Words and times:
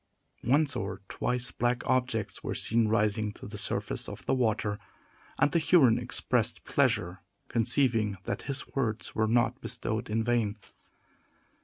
Once 0.43 0.75
or 0.75 0.99
twice 1.09 1.51
black 1.51 1.83
objects 1.85 2.43
were 2.43 2.55
seen 2.55 2.87
rising 2.87 3.31
to 3.31 3.45
the 3.45 3.55
surface 3.55 4.09
of 4.09 4.25
the 4.25 4.33
water, 4.33 4.79
and 5.37 5.51
the 5.51 5.59
Huron 5.59 5.99
expressed 5.99 6.63
pleasure, 6.65 7.19
conceiving 7.49 8.17
that 8.23 8.41
his 8.49 8.67
words 8.73 9.13
were 9.13 9.27
not 9.27 9.61
bestowed 9.61 10.09
in 10.09 10.23
vain. 10.23 10.57